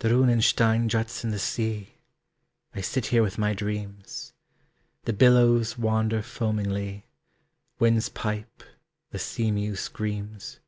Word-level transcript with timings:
The 0.00 0.08
Runenstein 0.08 0.88
juts 0.88 1.22
in 1.22 1.30
the 1.30 1.38
sea, 1.38 1.94
I 2.74 2.80
sit 2.80 3.06
here 3.06 3.22
with 3.22 3.38
my 3.38 3.54
dreams, 3.54 4.32
The 5.04 5.12
billows 5.12 5.78
wander 5.78 6.22
foamingly; 6.22 7.04
Winds 7.78 8.08
pipe, 8.08 8.64
the 9.12 9.20
sea 9.20 9.52
mew 9.52 9.76
screams. 9.76 10.58